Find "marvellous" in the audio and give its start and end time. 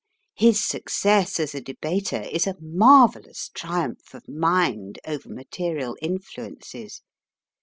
2.59-3.49